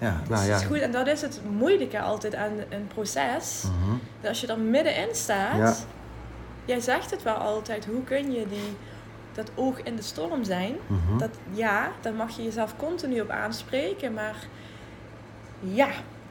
Ja, 0.01 0.17
dit 0.21 0.29
nou 0.29 0.47
ja. 0.47 0.57
is 0.57 0.63
goed. 0.63 0.79
En 0.81 0.91
dat 0.93 1.07
is 1.07 1.21
het 1.23 1.41
moeilijke 1.51 2.01
altijd 2.01 2.35
aan 2.35 2.53
een 2.69 2.87
proces. 2.95 3.63
Mhm. 3.65 3.97
Dat 4.21 4.29
als 4.29 4.41
je 4.41 4.47
er 4.47 4.59
middenin 4.59 5.15
staat, 5.15 5.57
Ja. 5.59 5.75
jij 6.65 6.81
zegt 6.81 7.11
het 7.11 7.23
wel 7.23 7.35
altijd, 7.35 7.85
hoe 7.87 8.05
kun 8.05 8.33
je 8.33 8.49
die, 8.49 8.77
dat 9.33 9.51
oog 9.55 9.83
in 9.83 9.97
de 9.97 10.03
storm 10.03 10.45
zijn? 10.45 10.75
Mhm. 10.87 11.19
Dat 11.19 11.31
ja, 11.53 11.89
daar 12.01 12.13
mag 12.13 12.37
je 12.37 12.43
jezelf 12.43 12.77
continu 12.77 13.21
op 13.21 13.31
aanspreken, 13.31 14.13
maar 14.13 14.37
ja, 15.61 15.89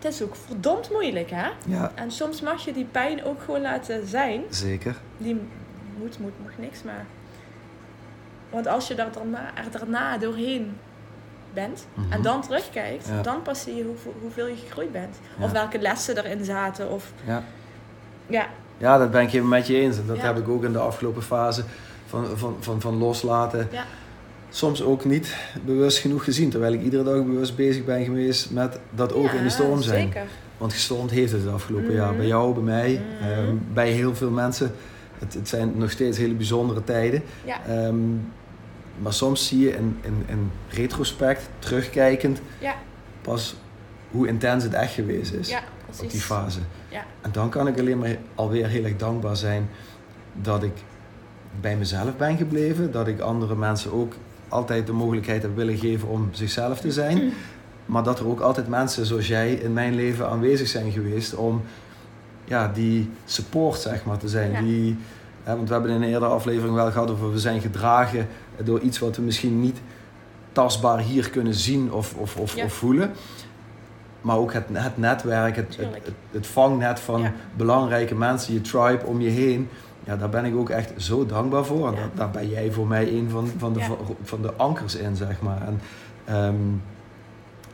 is 0.07 0.21
ook 0.21 0.35
verdomd 0.35 0.91
moeilijk 0.91 1.29
hè? 1.29 1.47
Ja, 1.65 1.91
En 1.95 2.11
soms 2.11 2.41
mag 2.41 2.65
je 2.65 2.73
die 2.73 2.85
pijn 2.91 3.23
ook 3.23 3.41
gewoon 3.41 3.61
laten 3.61 4.07
zijn. 4.07 4.41
zeker. 4.49 4.95
Die 5.17 5.41
moet, 5.97 6.19
moet, 6.19 6.31
mag 6.43 6.51
niks, 6.57 6.83
maar. 6.83 7.05
Want 8.49 8.67
als 8.67 8.87
je 8.87 8.95
daar 8.95 9.11
daarna, 9.11 9.39
er 9.55 9.71
daarna 9.79 10.17
doorheen 10.17 10.77
bent 11.53 11.85
Mhm. 11.93 12.11
en 12.11 12.21
dan 12.21 12.41
terugkijkt, 12.41 13.07
Ja. 13.07 13.21
dan 13.21 13.41
pas 13.41 13.61
zie 13.61 13.75
je 13.75 13.83
hoeveel, 13.83 14.15
hoeveel 14.21 14.47
je 14.47 14.55
gegroeid 14.55 14.91
bent. 14.91 15.15
Ja. 15.37 15.43
Of 15.43 15.51
welke 15.51 15.79
lessen 15.79 16.17
erin 16.17 16.43
zaten. 16.45 16.89
Of, 16.91 17.11
Ja. 17.25 17.43
ja, 18.27 18.47
ja, 18.77 18.97
dat 18.97 19.11
ben 19.11 19.21
ik 19.21 19.33
even 19.33 19.47
met 19.47 19.67
je 19.67 19.75
eens. 19.79 19.97
En 19.97 20.05
dat 20.07 20.17
heb 20.21 20.37
ik 20.37 20.47
ook 20.47 20.63
in 20.63 20.71
de 20.71 20.79
afgelopen 20.79 21.23
fase 21.23 21.63
van, 22.05 22.25
van, 22.37 22.55
van, 22.59 22.81
van 22.81 22.95
loslaten. 22.97 23.69
Soms 24.49 24.83
ook 24.83 25.05
niet 25.05 25.35
bewust 25.65 25.97
genoeg 25.97 26.23
gezien. 26.23 26.49
Terwijl 26.49 26.73
ik 26.73 26.81
iedere 26.83 27.03
dag 27.03 27.23
bewust 27.25 27.55
bezig 27.55 27.85
ben 27.85 28.03
geweest 28.05 28.51
met 28.51 28.79
dat 28.95 29.13
ook 29.13 29.31
in 29.31 29.43
de 29.43 29.49
storm 29.49 29.81
zijn. 29.81 30.05
Zeker. 30.07 30.25
Want 30.57 30.73
gestormd 30.73 31.11
heeft 31.11 31.31
het 31.31 31.43
het 31.43 31.53
afgelopen 31.53 31.87
Mhm. 31.87 31.95
jaar. 31.95 32.15
Bij 32.15 32.27
jou, 32.27 32.53
bij 32.53 32.63
mij, 32.63 33.01
Mhm. 33.19 33.29
ehm, 33.31 33.55
bij 33.73 33.89
heel 33.91 34.15
veel 34.15 34.29
mensen. 34.29 34.71
Het, 35.17 35.33
het 35.33 35.49
zijn 35.49 35.71
nog 35.75 35.91
steeds 35.91 36.17
hele 36.17 36.33
bijzondere 36.33 36.83
tijden. 36.83 37.23
Ja, 37.45 37.65
Ehm, 37.67 37.95
maar 39.01 39.13
soms 39.13 39.47
zie 39.47 39.59
je 39.59 39.69
in, 39.75 39.97
in, 40.01 40.23
in 40.27 40.51
retrospect, 40.69 41.49
terugkijkend, 41.59 42.41
ja, 42.59 42.75
pas 43.21 43.55
hoe 44.11 44.27
intens 44.27 44.63
het 44.63 44.73
echt 44.73 44.93
geweest 44.93 45.33
is 45.33 45.49
ja, 45.49 45.61
op 46.01 46.09
die 46.09 46.19
fase. 46.21 46.59
Ja. 46.89 47.05
En 47.21 47.31
dan 47.31 47.49
kan 47.49 47.67
ik 47.67 47.79
alleen 47.79 47.97
maar 47.97 48.17
alweer 48.35 48.67
heel 48.67 48.83
erg 48.83 48.95
dankbaar 48.95 49.37
zijn 49.37 49.69
dat 50.41 50.63
ik 50.63 50.73
bij 51.61 51.75
mezelf 51.77 52.17
ben 52.17 52.37
gebleven. 52.37 52.91
Dat 52.91 53.07
ik 53.07 53.19
andere 53.19 53.55
mensen 53.55 53.93
ook 53.93 54.13
altijd 54.49 54.87
de 54.87 54.93
mogelijkheid 54.93 55.41
hebben 55.41 55.65
willen 55.65 55.77
geven 55.79 56.07
om 56.07 56.29
zichzelf 56.31 56.79
te 56.79 56.91
zijn. 56.91 57.33
Maar 57.85 58.03
dat 58.03 58.19
er 58.19 58.27
ook 58.27 58.39
altijd 58.39 58.67
mensen 58.67 59.05
zoals 59.05 59.27
jij 59.27 59.53
in 59.53 59.73
mijn 59.73 59.95
leven 59.95 60.29
aanwezig 60.29 60.67
zijn 60.67 60.91
geweest 60.91 61.35
om 61.35 61.61
ja, 62.45 62.71
die 62.73 63.09
support 63.25 63.79
zeg 63.79 64.05
maar, 64.05 64.17
te 64.17 64.27
zijn. 64.27 64.51
Ja. 64.51 64.61
Die, 64.61 64.97
hè, 65.43 65.55
want 65.55 65.67
we 65.67 65.73
hebben 65.73 65.91
in 65.91 66.01
een 66.01 66.07
eerdere 66.09 66.31
aflevering 66.31 66.75
wel 66.75 66.91
gehad 66.91 67.11
over 67.11 67.31
we 67.31 67.39
zijn 67.39 67.61
gedragen 67.61 68.27
door 68.63 68.79
iets 68.79 68.99
wat 68.99 69.15
we 69.15 69.21
misschien 69.21 69.59
niet 69.61 69.77
tastbaar 70.51 70.99
hier 70.99 71.29
kunnen 71.29 71.53
zien 71.53 71.91
of, 71.91 72.13
of, 72.15 72.35
of, 72.37 72.55
Ja. 72.55 72.63
of 72.63 72.73
voelen. 72.73 73.11
Maar 74.21 74.37
ook 74.37 74.53
het, 74.53 74.65
het 74.73 74.97
netwerk, 74.97 75.55
het, 75.55 75.77
het, 75.77 75.87
het, 75.93 76.13
het 76.31 76.47
vangnet 76.47 76.99
van 76.99 77.21
Ja. 77.21 77.33
belangrijke 77.55 78.15
mensen, 78.15 78.53
je 78.53 78.61
tribe 78.61 79.05
om 79.05 79.21
je 79.21 79.29
heen. 79.29 79.69
Ja, 80.07 80.15
daar 80.17 80.29
ben 80.29 80.45
ik 80.45 80.55
ook 80.55 80.69
echt 80.69 80.91
zo 80.97 81.25
dankbaar 81.25 81.65
voor. 81.65 81.87
En 81.87 81.93
Ja. 81.93 81.99
daar, 81.99 82.09
daar 82.15 82.29
ben 82.31 82.49
jij 82.49 82.71
voor 82.71 82.87
mij 82.87 83.07
een 83.13 83.29
van, 83.29 83.47
van, 83.57 83.73
de, 83.73 83.79
Ja. 83.79 83.89
van 84.23 84.41
de 84.41 84.53
ankers 84.53 84.95
in, 84.95 85.15
zeg 85.15 85.41
maar. 85.41 85.61
En, 85.67 85.79
ehm, 86.25 86.55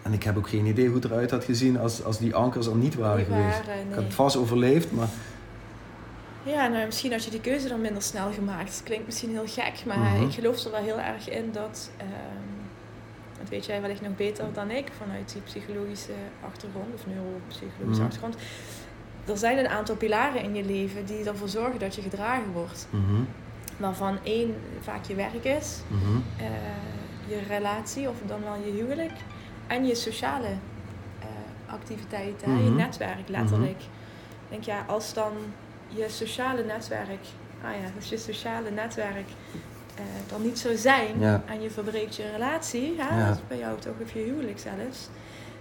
en 0.02 0.14
ik 0.14 0.24
heb 0.24 0.38
ook 0.38 0.50
geen 0.50 0.66
idee 0.66 0.86
hoe 0.86 0.96
het 0.96 1.06
eruit 1.06 1.32
had 1.32 1.44
gezien 1.44 1.80
als, 1.80 2.04
als 2.04 2.18
die 2.18 2.36
ankers 2.36 2.68
er 2.68 2.76
niet 2.76 2.96
waren 2.96 3.26
geweest. 3.26 3.66
waren, 3.66 3.88
Ik 3.90 3.94
had 3.96 4.04
het 4.04 4.14
vast 4.14 4.36
overleefd, 4.38 4.92
maar 4.92 5.08
Ja, 6.46 6.68
nou, 6.68 6.86
misschien 6.86 7.12
had 7.12 7.24
je 7.24 7.32
die 7.32 7.42
keuze 7.42 7.68
dan 7.68 7.82
minder 7.82 8.02
snel 8.02 8.32
gemaakt. 8.32 8.70
Het 8.74 8.82
klinkt 8.84 9.06
misschien 9.06 9.30
heel 9.30 9.48
gek, 9.48 9.84
maar 9.86 9.98
Mhm. 9.98 10.22
ik 10.24 10.34
geloof 10.34 10.64
er 10.66 10.72
wel 10.72 10.82
heel 10.84 11.00
erg 11.00 11.30
in 11.30 11.50
dat... 11.52 11.90
ehm, 11.98 12.08
dat 13.40 13.50
weet 13.50 13.66
jij 13.66 13.82
wellicht 13.82 14.02
nog 14.02 14.16
beter 14.16 14.46
dan 14.54 14.72
ik, 14.72 14.88
vanuit 15.02 15.32
die 15.34 15.42
psychologische 15.42 16.12
achtergrond, 16.46 16.94
of 16.94 17.02
neuropsychologische 17.08 18.02
Mhm. 18.02 18.04
achtergrond. 18.04 18.36
Er 19.28 19.38
zijn 19.38 19.58
een 19.58 19.68
aantal 19.68 19.96
pilaren 19.96 20.42
in 20.44 20.56
je 20.56 20.64
leven 20.66 21.06
die 21.06 21.24
ervoor 21.26 21.48
zorgen 21.50 21.80
dat 21.80 21.96
je 21.96 22.02
gedragen 22.02 22.52
wordt. 22.54 22.88
mhm, 22.90 23.22
Waarvan 23.78 24.18
één 24.24 24.56
vaak 24.82 25.06
je 25.06 25.16
werk 25.16 25.44
is, 25.44 25.80
mhm, 25.88 26.18
eh, 26.38 26.46
je 27.28 27.40
relatie 27.48 28.10
of 28.10 28.16
dan 28.26 28.42
wel 28.44 28.56
je 28.66 28.72
huwelijk 28.72 29.12
en 29.68 29.86
je 29.86 29.96
sociale 29.96 30.48
eh, 31.20 31.74
activiteiten, 31.74 32.50
je 32.64 32.70
Mhm. 32.70 32.76
netwerk 32.76 33.28
letterlijk. 33.30 33.80
Ik 33.82 34.50
denk 34.50 34.64
ja, 34.64 34.86
als 34.88 35.14
dan 35.14 35.32
je 35.88 36.06
sociale 36.10 36.64
netwerk, 36.64 37.26
ah 37.64 37.72
ja, 37.72 37.90
als 37.96 38.10
je 38.10 38.18
sociale 38.18 38.72
netwerk 38.72 39.28
eh, 39.96 40.04
dan 40.28 40.42
niet 40.42 40.60
zou 40.60 40.76
zijn 40.76 41.20
Ja. 41.20 41.44
en 41.46 41.62
je 41.62 41.70
verbreekt 41.70 42.16
je 42.16 42.30
relatie, 42.32 42.94
hè, 42.98 43.18
Ja. 43.20 43.28
dat 43.28 43.36
is 43.36 43.42
bij 43.48 43.58
jou 43.58 43.80
toch 43.80 43.94
of 44.04 44.14
je 44.14 44.20
huwelijk 44.20 44.60
zelfs, 44.60 45.10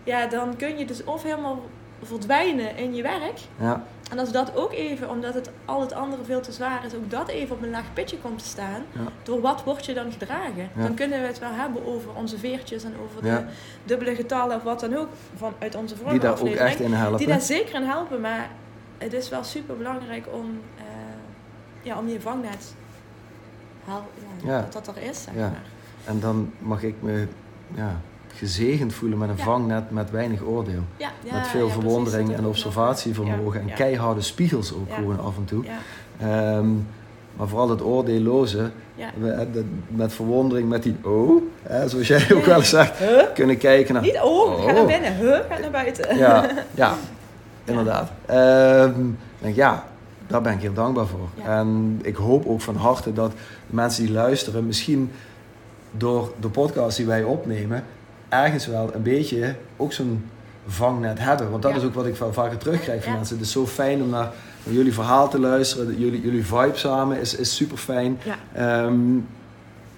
ja, 0.04 0.26
dan 0.26 0.56
kun 0.56 0.78
je 0.78 0.84
dus 0.86 1.04
of 1.04 1.22
helemaal 1.22 1.60
verdwijnen 2.06 2.76
in 2.76 2.94
je 2.94 3.02
werk. 3.02 3.38
ja, 3.60 3.84
En 4.10 4.18
als 4.18 4.32
dat 4.32 4.56
ook 4.56 4.72
even, 4.72 5.10
omdat 5.10 5.34
het 5.34 5.50
al 5.64 5.80
het 5.80 5.92
andere 5.92 6.24
veel 6.24 6.40
te 6.40 6.52
zwaar 6.52 6.84
is, 6.84 6.94
ook 6.94 7.10
dat 7.10 7.28
even 7.28 7.56
op 7.56 7.62
een 7.62 7.70
laag 7.70 7.92
pitje 7.92 8.18
komt 8.18 8.38
te 8.38 8.44
staan, 8.44 8.82
Ja. 8.92 9.00
door 9.22 9.40
wat 9.40 9.64
word 9.64 9.86
je 9.86 9.94
dan 9.94 10.12
gedragen? 10.12 10.68
Ja. 10.76 10.82
Dan 10.82 10.94
kunnen 10.94 11.20
we 11.20 11.26
het 11.26 11.38
wel 11.38 11.52
hebben 11.52 11.86
over 11.86 12.14
onze 12.14 12.38
veertjes 12.38 12.84
en 12.84 12.94
over 13.04 13.26
Ja. 13.26 13.38
de 13.38 13.44
dubbele 13.84 14.14
getallen 14.14 14.56
of 14.56 14.62
wat 14.62 14.80
dan 14.80 14.96
ook 14.96 15.08
van, 15.36 15.52
uit 15.58 15.74
onze 15.74 15.96
vorige 15.96 16.12
die 16.12 16.20
daar 16.20 16.40
ook 16.40 16.48
echt 16.48 16.80
in 16.80 16.92
helpen. 16.92 17.18
Die 17.18 17.26
daar 17.26 17.40
zeker 17.40 17.74
in 17.74 17.82
helpen, 17.82 18.20
maar 18.20 18.50
het 18.98 19.12
is 19.12 19.28
wel 19.28 19.44
super 19.44 19.76
belangrijk 19.76 20.26
om, 20.32 20.60
eh, 20.78 20.84
ja, 21.82 21.98
om 21.98 22.08
je 22.08 22.20
vangnet, 22.20 22.74
Ja. 24.44 24.60
dat 24.70 24.84
dat 24.84 24.96
er 24.96 25.02
is, 25.02 25.22
zeg 25.22 25.34
Ja. 25.34 25.40
maar. 25.48 25.62
En 26.04 26.20
dan 26.20 26.52
mag 26.58 26.82
ik 26.82 26.94
me 27.00 27.26
ja, 27.74 28.00
gezegend 28.34 28.94
voelen 28.94 29.18
met 29.18 29.28
een 29.28 29.36
Ja. 29.36 29.42
vangnet 29.44 29.90
met 29.90 30.10
weinig 30.10 30.42
oordeel. 30.42 30.82
Ja, 30.96 31.10
ja, 31.24 31.34
met 31.34 31.46
veel 31.46 31.68
verwondering 31.68 32.24
precies, 32.24 32.42
en 32.42 32.48
observatievermogen 32.48 33.60
en 33.60 33.74
keiharde 33.74 34.20
spiegels 34.20 34.74
ook 34.74 34.92
gewoon 34.94 35.20
af 35.20 35.36
en 35.36 35.44
toe. 35.44 35.64
Ja, 35.64 35.70
Ehm, 36.18 36.68
maar 37.36 37.48
vooral 37.48 37.70
het 37.70 37.82
oordeelloze, 37.82 38.70
dat- 39.52 39.64
met 39.88 40.12
verwondering, 40.12 40.68
met 40.68 40.82
die 40.82 40.96
oh, 41.02 41.42
hè, 41.62 41.88
zoals 41.88 42.06
jij 42.06 42.26
ook 42.34 42.44
wel 42.44 42.56
eens 42.58 42.68
zegt, 42.68 42.98
Huh? 42.98 43.22
kunnen 43.34 43.58
kijken 43.58 43.94
naar. 43.94 44.02
Niet 44.02 44.20
oh, 44.22 44.54
ga 44.64 44.68
Oh. 44.70 44.72
naar 44.74 44.86
binnen. 44.86 45.16
Huh, 45.16 45.38
ga 45.50 45.58
naar 45.58 45.70
buiten. 45.70 46.16
Ja, 46.16 46.48
ja 46.74 46.94
inderdaad. 47.64 48.10
Ik 48.88 49.16
denk, 49.38 49.54
ja, 49.54 49.84
daar 50.26 50.42
ben 50.42 50.52
ik 50.52 50.60
heel 50.60 50.72
dankbaar 50.72 51.06
voor. 51.06 51.28
Ja. 51.34 51.58
En 51.58 51.98
ik 52.02 52.16
hoop 52.16 52.46
ook 52.46 52.60
van 52.60 52.76
harte 52.76 53.12
dat 53.12 53.30
de 53.30 53.36
mensen 53.74 54.04
die 54.04 54.12
luisteren, 54.12 54.66
misschien 54.66 55.10
door 55.90 56.32
de 56.40 56.48
podcast 56.48 56.96
die 56.96 57.06
wij 57.06 57.22
opnemen, 57.22 57.84
ergens 58.32 58.66
wel 58.66 58.94
een 58.94 59.02
beetje 59.02 59.54
ook 59.76 59.92
zo'n 59.92 60.28
vangnet 60.66 61.18
hebben. 61.18 61.50
Want 61.50 61.62
dat 61.62 61.70
Ja. 61.72 61.76
is 61.78 61.84
ook 61.84 61.94
wat 61.94 62.06
ik 62.06 62.16
wel 62.16 62.32
vaker 62.32 62.58
terugkrijg 62.58 63.02
van 63.02 63.10
Ja. 63.12 63.16
mensen. 63.18 63.36
Het 63.36 63.46
is 63.46 63.52
zo 63.52 63.66
fijn 63.66 64.02
om 64.02 64.08
naar, 64.08 64.30
naar 64.64 64.74
jullie 64.74 64.94
verhaal 64.94 65.28
te 65.28 65.38
luisteren. 65.38 65.98
Jullie, 65.98 66.20
jullie 66.20 66.46
vibe 66.46 66.72
samen 66.76 67.20
is, 67.20 67.36
is 67.36 67.56
super 67.56 67.76
fijn. 67.76 68.18
Ja, 68.24 68.36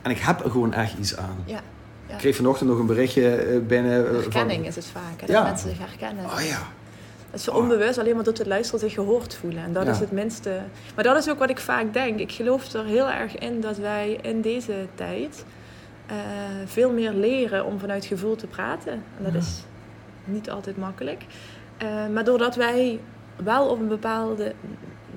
en 0.02 0.10
ik 0.10 0.18
heb 0.18 0.44
er 0.44 0.50
gewoon 0.50 0.72
echt 0.72 0.98
iets 0.98 1.16
aan. 1.16 1.36
ja. 1.44 1.60
Ik 2.06 2.20
kreeg 2.20 2.36
vanochtend 2.36 2.70
nog 2.70 2.78
een 2.78 2.86
berichtje 2.86 3.34
eh, 3.36 3.58
binnen. 3.66 3.98
eh, 4.06 4.12
van- 4.12 4.20
Herkenning 4.20 4.66
is 4.66 4.74
het 4.76 4.86
vaak, 4.86 5.20
hè, 5.26 5.32
dat 5.32 5.42
mensen 5.42 5.68
zich 5.68 5.78
herkennen. 5.78 6.24
Oh 6.24 6.40
ja. 6.48 6.58
Dat 7.30 7.40
ze 7.40 7.52
onbewust 7.54 7.98
alleen 7.98 8.14
maar 8.14 8.24
door 8.24 8.32
te 8.32 8.46
luisteren 8.48 8.80
zich 8.80 8.92
gehoord 8.92 9.34
voelen. 9.34 9.62
En 9.64 9.72
dat 9.72 9.86
is 9.86 9.98
het 9.98 10.10
minste. 10.12 10.58
Maar 10.94 11.04
dat 11.04 11.16
is 11.16 11.30
ook 11.30 11.38
wat 11.38 11.50
ik 11.50 11.58
vaak 11.58 11.92
denk. 11.92 12.18
Ik 12.20 12.32
geloof 12.32 12.72
er 12.72 12.84
heel 12.84 13.10
erg 13.10 13.36
in 13.38 13.60
dat 13.60 13.76
wij 13.76 14.18
in 14.22 14.40
deze 14.40 14.72
tijd 14.94 15.44
eh, 16.06 16.16
veel 16.64 16.92
meer 16.92 17.12
leren 17.12 17.64
om 17.64 17.78
vanuit 17.78 18.04
gevoel 18.04 18.36
te 18.36 18.46
praten. 18.46 18.92
En 18.92 19.24
dat 19.24 19.32
Ja. 19.32 19.38
is 19.38 19.62
niet 20.24 20.50
altijd 20.50 20.76
makkelijk. 20.76 21.24
Eh, 21.76 21.88
maar 22.12 22.24
doordat 22.24 22.56
wij 22.56 23.00
wel 23.44 23.68
op 23.68 23.80
een 23.80 23.88
bepaalde 23.88 24.52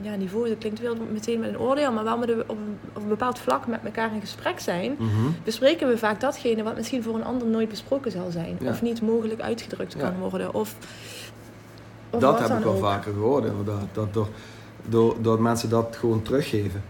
ja, 0.01 0.15
niveau, 0.15 0.47
dat 0.49 0.57
klinkt 0.57 0.79
wel 0.79 0.95
meteen 1.11 1.39
met 1.39 1.49
een 1.49 1.59
oordeel, 1.59 1.91
maar 1.91 2.03
wel 2.03 2.17
met 2.17 2.29
een, 2.29 2.41
op, 2.41 2.49
een, 2.57 2.79
op 2.93 3.01
een 3.01 3.07
bepaald 3.07 3.39
vlak 3.39 3.67
met 3.67 3.79
elkaar 3.83 4.13
in 4.13 4.19
gesprek 4.19 4.59
zijn, 4.59 4.95
Mhm. 4.99 5.11
bespreken 5.43 5.87
we 5.87 5.97
vaak 5.97 6.19
datgene 6.19 6.63
wat 6.63 6.75
misschien 6.75 7.03
voor 7.03 7.15
een 7.15 7.23
ander 7.23 7.47
nooit 7.47 7.69
besproken 7.69 8.11
zal 8.11 8.31
zijn. 8.31 8.57
Ja. 8.59 8.69
Of 8.69 8.81
niet 8.81 9.01
mogelijk 9.01 9.41
uitgedrukt 9.41 9.93
Ja. 9.93 9.99
kan 9.99 10.19
worden. 10.19 10.53
Of, 10.53 10.75
of 12.09 12.19
dat 12.19 12.39
heb 12.39 12.57
ik 12.57 12.63
wel 12.63 12.73
ook. 12.73 12.79
vaker 12.79 13.13
gehoord, 13.13 13.45
inderdaad. 13.45 13.87
Dat 13.93 14.13
door, 14.13 14.27
door, 14.85 15.15
door 15.21 15.41
mensen 15.41 15.69
dat 15.69 15.95
gewoon 15.99 16.21
teruggeven. 16.21 16.83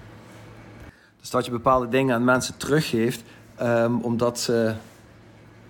Dus 1.20 1.30
dat 1.30 1.46
je 1.46 1.52
bepaalde 1.52 1.88
dingen 1.90 2.16
aan 2.16 2.24
mensen 2.24 2.58
teruggeeft, 2.58 3.24
ehm, 3.58 3.96
omdat, 3.96 4.40
ze, 4.40 4.74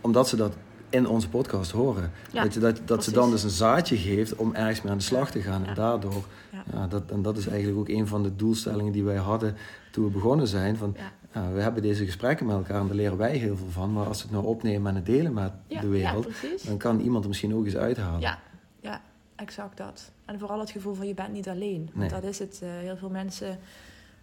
omdat 0.02 0.28
ze 0.28 0.36
dat 0.36 0.54
in 0.90 1.08
onze 1.08 1.30
podcast 1.30 1.72
horen. 1.72 2.12
Ja, 2.32 2.44
Weet 2.44 2.54
je, 2.54 2.60
dat, 2.60 2.82
dat 2.86 3.04
ze 3.04 3.12
dan 3.12 3.32
dus 3.32 3.44
een 3.44 3.50
zaadje 3.50 3.98
geeft 3.98 4.36
om 4.36 4.54
ergens 4.56 4.82
mee 4.82 4.92
aan 4.92 4.98
de 4.98 5.04
slag 5.04 5.32
te 5.32 5.42
gaan. 5.42 5.62
Ja. 5.62 5.68
En 5.68 5.76
daardoor, 5.76 6.24
Ja. 6.74 6.88
dat, 6.88 7.04
en 7.12 7.22
dat 7.22 7.38
is 7.38 7.48
eigenlijk 7.48 7.80
ook 7.80 7.90
een 7.90 8.08
van 8.08 8.24
de 8.24 8.36
doelstellingen 8.36 8.92
die 8.92 9.04
wij 9.04 9.16
hadden 9.16 9.56
toen 9.92 10.06
we 10.06 10.12
begonnen 10.12 10.48
zijn. 10.48 10.78
Van, 10.78 10.96
we 11.54 11.62
hebben 11.62 11.82
deze 11.82 12.06
gesprekken 12.06 12.46
met 12.46 12.56
elkaar 12.56 12.80
en 12.82 12.88
daar 12.88 12.96
leren 12.96 13.18
wij 13.18 13.38
heel 13.38 13.58
veel 13.58 13.70
van. 13.72 13.94
Maar 13.94 14.06
als 14.08 14.18
we 14.18 14.24
het 14.24 14.32
nou 14.32 14.46
opnemen 14.46 14.90
en 14.90 14.96
het 14.96 15.06
delen 15.06 15.34
met 15.34 15.52
de 15.68 15.88
wereld, 15.88 16.28
dan 16.66 16.78
kan 16.78 17.00
iemand 17.00 17.24
er 17.24 17.30
misschien 17.30 17.56
ook 17.56 17.66
eens 17.66 17.76
uithalen. 17.76 18.20
Ja, 18.20 18.40
ja, 18.82 19.02
exact 19.36 19.78
dat. 19.78 20.12
En 20.26 20.40
vooral 20.40 20.60
het 20.60 20.70
gevoel 20.72 20.94
van 20.94 21.08
je 21.08 21.14
bent 21.14 21.32
niet 21.34 21.48
alleen. 21.50 21.90
Nee. 21.94 22.10
Want 22.10 22.22
dat 22.22 22.32
is 22.32 22.40
het. 22.40 22.60
eh, 22.64 22.70
heel 22.70 22.98
veel 22.98 23.10
mensen, 23.10 23.60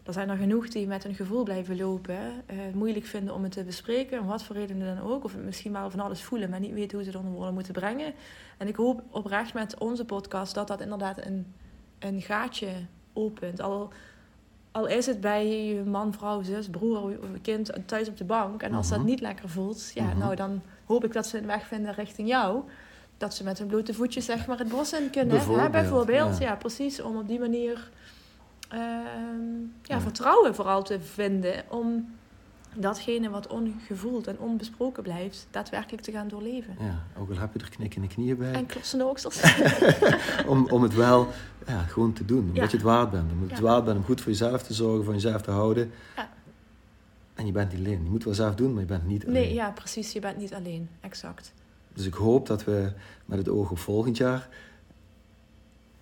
er 0.04 0.12
zijn 0.12 0.28
er 0.28 0.36
genoeg 0.36 0.68
die 0.68 0.86
met 0.86 1.02
hun 1.02 1.14
gevoel 1.14 1.42
blijven 1.42 1.76
lopen. 1.76 2.16
eh, 2.46 2.56
het 2.56 2.74
moeilijk 2.74 3.04
vinden 3.06 3.34
om 3.34 3.42
het 3.42 3.52
te 3.52 3.64
bespreken, 3.64 4.20
om 4.20 4.26
wat 4.26 4.42
voor 4.42 4.56
redenen 4.56 4.96
dan 4.96 5.06
ook. 5.06 5.24
Of 5.24 5.36
misschien 5.36 5.72
wel 5.72 5.90
van 5.90 6.00
alles 6.00 6.22
voelen, 6.22 6.50
maar 6.50 6.60
niet 6.60 6.72
weten 6.72 6.96
hoe 6.96 7.02
ze 7.04 7.10
het 7.10 7.18
onder 7.18 7.32
woorden 7.34 7.54
moeten 7.54 7.72
brengen. 7.72 8.12
En 8.58 8.68
ik 8.68 8.76
hoop 8.76 9.02
oprecht 9.10 9.54
met 9.54 9.78
onze 9.78 10.04
podcast 10.04 10.54
dat 10.54 10.68
dat 10.68 10.80
inderdaad 10.80 11.24
een, 11.26 11.54
een 11.98 12.20
gaatje 12.22 12.68
opent. 13.12 13.60
Al, 13.60 13.92
al 14.72 14.86
is 14.86 15.06
het 15.06 15.20
bij 15.20 15.64
je 15.66 15.82
man, 15.82 16.12
vrouw, 16.12 16.42
zus, 16.42 16.68
broer, 16.70 17.12
kind 17.42 17.72
thuis 17.86 18.08
op 18.08 18.16
de 18.16 18.24
bank. 18.24 18.62
En 18.62 18.74
als 18.74 18.88
Mhm. 18.88 18.96
dat 18.98 19.06
niet 19.06 19.20
lekker 19.20 19.48
voelt, 19.48 19.90
ja, 19.94 20.04
Mhm. 20.04 20.18
nou 20.18 20.34
dan 20.36 20.62
hoop 20.84 21.04
ik 21.04 21.12
dat 21.12 21.26
ze 21.26 21.38
een 21.38 21.46
weg 21.46 21.66
vinden 21.66 21.94
richting 21.94 22.28
jou. 22.28 22.62
Dat 23.16 23.34
ze 23.34 23.44
met 23.44 23.58
hun 23.58 23.66
blote 23.66 23.94
voetjes 23.94 24.24
zeg 24.24 24.46
maar 24.46 24.58
het 24.58 24.68
bos 24.68 24.92
in 24.92 25.10
kunnen. 25.10 25.28
Bijvoorbeeld, 25.28 25.66
hè? 25.66 25.70
Bijvoorbeeld, 25.70 26.06
Bijvoorbeeld. 26.06 26.38
ja. 26.42 26.48
Ja. 26.48 26.56
precies. 26.56 27.02
Om 27.02 27.16
op 27.16 27.28
die 27.28 27.38
manier 27.38 27.90
ehm, 28.78 29.60
ja, 29.82 29.94
Ja. 29.94 30.00
vertrouwen 30.00 30.54
vooral 30.54 30.82
te 30.82 31.00
vinden. 31.00 31.64
Om 31.68 32.08
datgene 32.76 33.30
wat 33.30 33.46
ongevoeld 33.46 34.26
en 34.26 34.38
onbesproken 34.38 35.02
blijft, 35.02 35.46
daadwerkelijk 35.50 36.02
te 36.02 36.12
gaan 36.12 36.28
doorleven. 36.28 36.76
Ja, 36.80 37.02
ook 37.20 37.30
al 37.30 37.36
heb 37.36 37.52
je 37.52 37.58
er 37.58 37.68
knik 37.70 37.94
in 37.94 38.02
de 38.02 38.08
knieën 38.08 38.36
bij. 38.36 38.52
En 38.52 38.66
klossende 38.66 39.04
oksels. 39.04 39.42
om, 40.52 40.66
om 40.70 40.82
het 40.82 40.94
wel 40.94 41.28
ja, 41.66 41.78
gewoon 41.82 42.12
te 42.12 42.24
doen. 42.24 42.38
Omdat 42.40 42.56
Ja. 42.56 42.62
je 42.62 42.68
het 42.70 42.82
waard 42.82 43.10
bent. 43.10 43.32
Omdat 43.32 43.48
je 43.48 43.54
het 43.54 43.64
waard 43.64 43.84
bent 43.84 43.96
om 43.96 44.04
goed 44.04 44.20
voor 44.20 44.30
jezelf 44.30 44.62
te 44.62 44.74
zorgen, 44.74 45.04
van 45.04 45.14
jezelf 45.14 45.42
te 45.42 45.50
houden. 45.50 45.90
Ja. 46.16 46.28
En 47.34 47.46
je 47.46 47.52
bent 47.52 47.70
niet 47.72 47.80
alleen. 47.86 48.04
Je 48.04 48.10
moet 48.10 48.24
wel 48.24 48.34
zelf 48.34 48.54
doen, 48.54 48.70
maar 48.72 48.80
je 48.80 48.86
bent 48.88 49.06
niet 49.06 49.22
alleen. 49.26 49.42
Nee, 49.42 49.54
ja, 49.54 49.70
precies. 49.70 50.12
Je 50.12 50.20
bent 50.20 50.36
niet 50.36 50.54
alleen. 50.54 50.88
Exact. 51.00 51.52
Dus 51.92 52.06
ik 52.06 52.14
hoop 52.14 52.46
dat 52.46 52.64
we 52.64 52.92
met 53.24 53.38
het 53.38 53.48
oog 53.48 53.70
op 53.70 53.78
volgend 53.78 54.16
jaar 54.16 54.48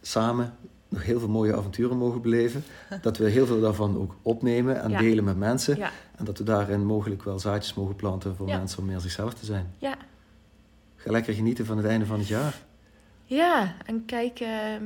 samen 0.00 0.55
nog 0.92 1.02
heel 1.02 1.18
veel 1.18 1.28
mooie 1.28 1.56
avonturen 1.56 1.96
mogen 1.96 2.20
beleven. 2.20 2.64
Dat 3.02 3.16
we 3.18 3.28
heel 3.28 3.46
veel 3.46 3.61
daarvan 3.61 3.99
ook 3.99 4.14
opnemen 4.22 4.82
en 4.82 4.90
Ja. 4.90 4.99
delen 4.99 5.25
met 5.25 5.37
mensen. 5.38 5.76
Ja, 5.76 5.90
En 6.16 6.25
dat 6.25 6.38
we 6.38 6.44
daarin 6.44 6.84
mogelijk 6.87 7.22
wel 7.22 7.38
zaadjes 7.38 7.75
mogen 7.75 7.96
planten 7.96 8.37
voor 8.37 8.49
Ja. 8.49 8.56
mensen 8.58 8.78
om 8.78 8.84
meer 8.87 9.00
zichzelf 9.00 9.34
te 9.34 9.44
zijn. 9.44 9.72
ja. 9.78 9.94
Ga 10.96 11.11
lekker 11.11 11.34
genieten 11.34 11.66
van 11.66 11.76
het 11.76 11.87
einde 11.87 12.06
van 12.06 12.18
het 12.18 12.28
jaar. 12.28 12.61
Ja, 13.25 13.75
en 13.87 14.04
kijk 14.04 14.40
ehm, 14.40 14.82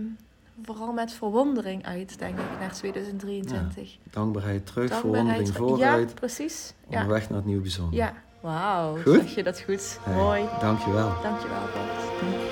vooral 0.65 0.93
met 0.93 1.13
verwondering 1.13 1.85
uit, 1.87 2.19
denk 2.19 2.39
ik, 2.39 2.59
naar 2.61 2.73
2023. 2.73 3.97
Dankbaarheid 4.11 4.67
terug, 4.67 4.91
Dankbaarheid 4.91 5.51
verwondering 5.51 5.79
vooruit. 5.79 6.09
Ja, 6.09 6.15
precies. 6.15 6.75
Ja, 6.89 6.97
Onderweg 7.01 7.29
naar 7.29 7.39
het 7.39 7.47
nieuwe 7.47 7.63
bijzonder. 7.63 7.95
ja. 7.99 8.13
wauw, 8.41 8.97
zeg 9.05 9.35
je 9.35 9.43
dat 9.43 9.61
goed. 9.61 9.99
Hey, 10.03 10.15
Mooi. 10.15 10.45
Dankjewel. 10.61 11.13
Dankjewel, 11.23 11.61
Bart. 11.75 12.46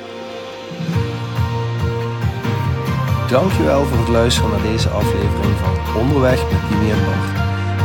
Dankjewel 3.40 3.84
voor 3.84 3.98
het 3.98 4.08
luisteren 4.08 4.50
naar 4.50 4.62
deze 4.62 4.88
aflevering 4.88 5.54
van 5.62 6.00
Onderweg 6.00 6.42
met 6.50 6.60
Dimi 6.68 6.90
en 6.90 7.04
Bart. 7.04 7.30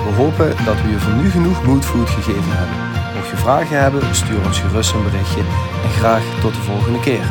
We 0.06 0.12
hopen 0.22 0.66
dat 0.66 0.82
we 0.82 0.90
je 0.90 1.00
voor 1.00 1.14
nu 1.14 1.30
genoeg 1.30 1.64
moodfood 1.64 2.10
gegeven 2.10 2.58
hebben. 2.58 2.78
Mocht 3.16 3.30
je 3.30 3.38
vragen 3.38 3.82
hebben, 3.82 4.16
stuur 4.16 4.46
ons 4.46 4.60
gerust 4.60 4.94
een 4.94 5.04
berichtje 5.04 5.44
en 5.84 5.90
graag 5.90 6.24
tot 6.42 6.54
de 6.54 6.62
volgende 6.62 7.00
keer. 7.00 7.26